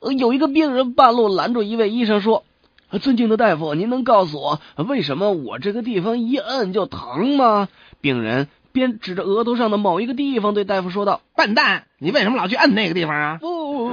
[0.00, 2.44] 呃，有一个病人半路拦住一位医生说
[3.02, 7.68] ：“尊敬的大夫，您能告诉我为什么我这个地方一摁就疼吗？”
[8.00, 13.90] 病人边指着额头上的某一个地方对大夫说道：“笨蛋，你为什么老去摁那个地方啊？”不。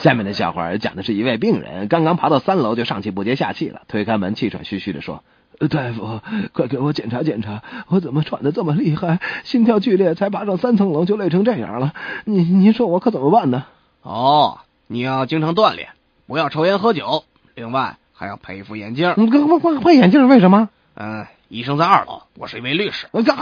[0.00, 5.22] 下面的笑话讲的是一位病人刚刚爬到三楼就上气不接下气了，推开门气喘吁吁的说
[5.68, 6.20] ：“大夫，
[6.54, 11.92] 快给我检查检查，我怎么喘的这么厉害，心跳剧烈，才爬上三层楼就累成这样了？
[12.24, 13.66] 您您说我可怎么办呢？”
[14.00, 15.90] 哦，你要经常锻炼，
[16.26, 17.24] 不要抽烟喝酒，
[17.54, 19.12] 另外还要配一副眼镜。
[19.18, 20.70] 你换换换眼镜为什么？
[20.94, 23.06] 嗯，医生在二楼，我是一位律师。
[23.12, 23.36] 干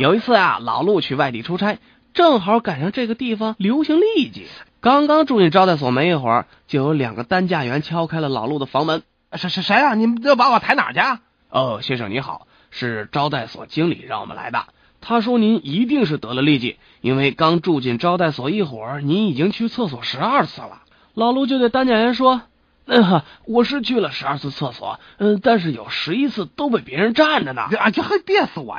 [0.00, 1.78] 有一次啊，老陆去外地出差，
[2.14, 4.46] 正好赶上这个地方流行痢疾。
[4.80, 9.02] 刚刚住进招待所没一会儿，就有两个担架员敲开了老陆的房门。
[9.34, 9.92] 谁谁谁啊？
[9.94, 11.00] 你们要把我抬哪去？
[11.50, 14.68] 哦，先生你好，是招待所经理让我们来的。
[15.02, 20.80] 他说您一定是得了痢疾，因为刚住进招待所一会儿，您已经去厕所十二次了。
[21.12, 22.40] 老陆就对担架员说
[22.88, 27.68] ：“嗯，我是去了十二次厕所，嗯，但是有十一次都被别人占着呢。
[27.78, 28.78] 啊，这还憋死我！”